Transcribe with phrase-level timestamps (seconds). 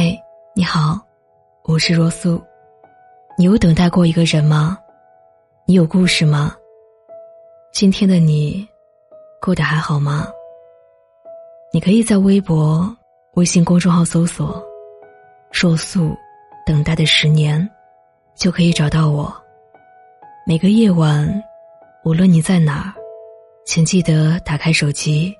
[0.00, 0.16] 嗨，
[0.54, 0.96] 你好，
[1.64, 2.40] 我是若素。
[3.36, 4.78] 你有等待过一个人吗？
[5.66, 6.54] 你有故事吗？
[7.72, 8.64] 今天的你
[9.42, 10.28] 过得还好吗？
[11.72, 12.96] 你可以在微博、
[13.34, 14.64] 微信公众号搜索
[15.50, 16.16] “若素
[16.64, 17.68] 等待的十年”，
[18.38, 19.34] 就可以找到我。
[20.46, 21.28] 每个夜晚，
[22.04, 22.94] 无论你在哪儿，
[23.66, 25.34] 请记得打开手机，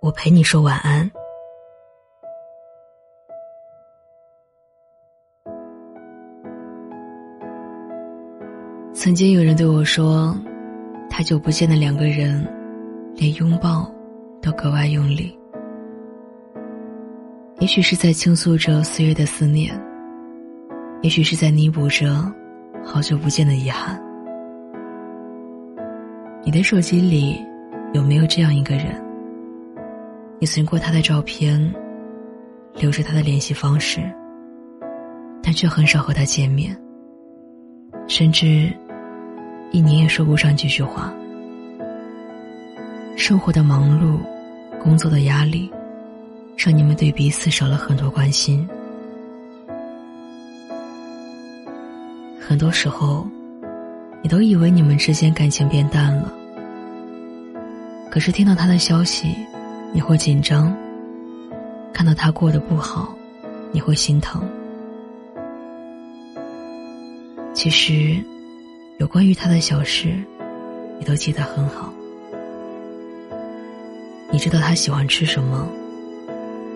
[0.00, 1.10] 我陪你说晚安。
[9.02, 10.36] 曾经有人对我说
[11.08, 12.46] ：“太久不见的两个人，
[13.16, 13.90] 连拥抱
[14.42, 15.34] 都格外用力。”
[17.60, 19.72] 也许是在倾诉着岁月的思念，
[21.00, 22.30] 也许是在弥补着
[22.84, 23.98] 好久不见的遗憾。
[26.44, 27.42] 你的手机里
[27.94, 29.02] 有没有这样一个人？
[30.38, 31.58] 你存过他的照片，
[32.74, 34.02] 留着他的联系方式，
[35.42, 36.76] 但却很少和他见面，
[38.06, 38.70] 甚至。
[39.72, 41.12] 一年也说不上几句话。
[43.16, 44.18] 生活的忙碌，
[44.82, 45.70] 工作的压力，
[46.56, 48.66] 让你们对彼此少了很多关心。
[52.40, 53.28] 很多时候，
[54.22, 56.32] 你都以为你们之间感情变淡了。
[58.10, 59.36] 可是听到他的消息，
[59.92, 60.74] 你会紧张；
[61.92, 63.14] 看到他过得不好，
[63.70, 64.42] 你会心疼。
[67.54, 68.20] 其实。
[69.00, 70.14] 有关于他的小事，
[70.98, 71.90] 你都记得很好。
[74.30, 75.66] 你知道他喜欢吃什么，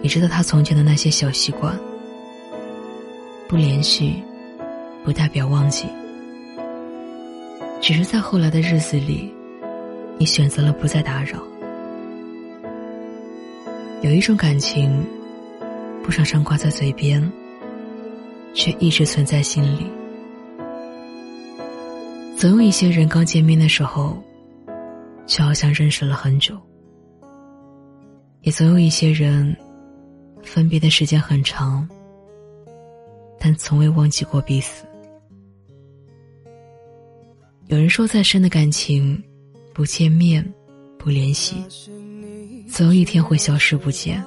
[0.00, 1.78] 你知道他从前的那些小习惯。
[3.47, 4.22] 不联系，
[5.05, 5.86] 不代表忘记，
[7.78, 9.30] 只是在后来的日子里，
[10.17, 11.42] 你选择了不再打扰。
[14.00, 15.05] 有一种感情，
[16.02, 17.30] 不常常挂在嘴边，
[18.55, 19.91] 却一直存在心里。
[22.44, 24.22] 总有一些人刚见面的时候，
[25.24, 26.55] 就好像认识了很久；
[28.42, 29.56] 也总有一些人，
[30.42, 31.88] 分别的时间很长，
[33.40, 34.84] 但从未忘记过彼此。
[37.68, 39.18] 有人说，再深的感情，
[39.72, 40.46] 不见面，
[40.98, 41.56] 不联系，
[42.68, 44.22] 总有一天会消失不见。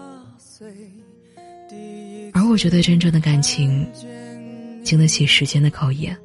[2.33, 3.87] 而我觉得，真正的感情，
[4.83, 6.17] 经得起时间的考验。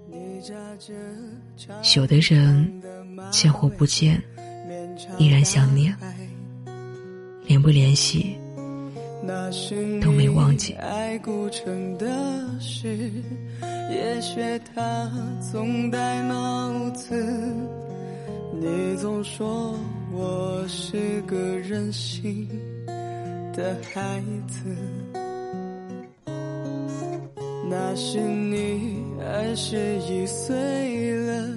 [1.97, 2.83] 有的人
[3.31, 4.23] 见或不见，
[5.19, 5.95] 依然想念，
[7.47, 8.37] 联不联系
[10.01, 10.73] 都没忘记。
[10.75, 12.07] 爱古城的
[12.61, 13.11] 事，
[13.91, 15.11] 也学他
[15.53, 17.15] 总戴帽子。
[18.61, 19.75] 你总说
[20.13, 22.49] 我是个任性
[23.53, 24.77] 的孩子，
[27.73, 30.55] 那是你二十一岁
[31.23, 31.49] 了。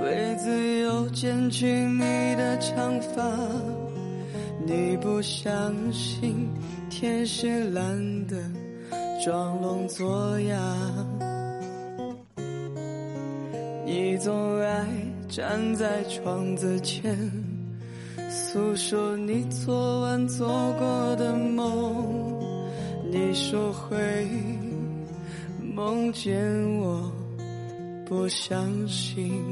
[0.00, 3.20] 为自由剪去你的长发，
[4.64, 6.48] 你不相信
[6.88, 8.36] 天是蓝的，
[9.24, 10.56] 装聋作哑。
[13.84, 14.86] 你总爱
[15.28, 17.18] 站在窗子前，
[18.30, 20.46] 诉说你昨晚做
[20.78, 22.40] 过的梦。
[23.10, 23.98] 你说会
[25.74, 26.38] 梦见
[26.78, 27.12] 我，
[28.06, 29.42] 不相信。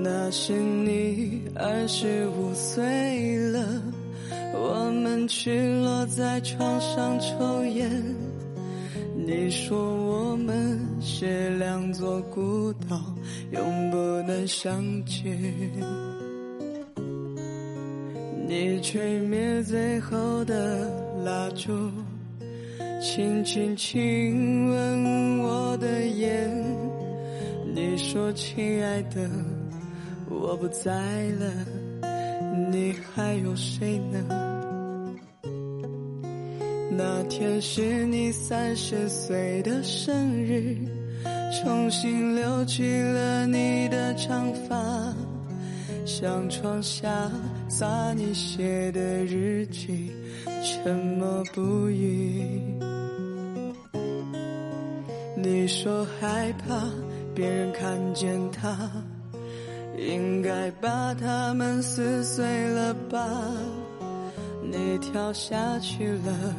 [0.00, 3.82] 那是你二十五岁了，
[4.54, 7.90] 我们去落在床上抽烟。
[9.26, 13.00] 你说我们是两座孤岛，
[13.50, 15.38] 永不能相见。
[18.46, 20.90] 你吹灭最后的
[21.24, 21.90] 蜡烛，
[23.02, 26.50] 轻轻亲吻我的眼。
[27.74, 29.28] 你说亲爱的。
[30.30, 30.92] 我不在
[31.38, 31.50] 了，
[33.14, 34.24] 还有谁呢？
[36.90, 40.76] 那天是你三十岁的生日，
[41.62, 45.14] 重新留起了你的长发，
[46.04, 47.30] 向窗下
[47.68, 50.10] 洒你写的日记，
[50.64, 52.60] 沉默不语。
[55.36, 56.90] 你说害怕
[57.32, 58.90] 别人看见他。
[59.98, 63.28] 应该把它们撕碎了吧？
[64.62, 66.54] 你跳下去了，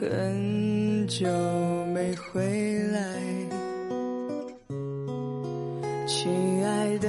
[0.00, 1.26] 很久
[1.94, 3.00] 没回来。
[6.06, 7.08] 亲爱的，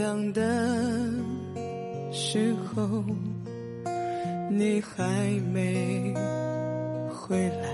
[0.00, 0.40] 亮的
[2.10, 3.04] 时候，
[4.50, 5.04] 你还
[5.52, 6.14] 没
[7.12, 7.68] 回来，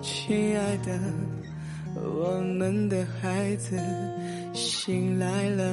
[0.00, 0.98] 亲爱的。
[1.94, 3.78] 我们的孩子
[4.54, 5.64] 醒来了。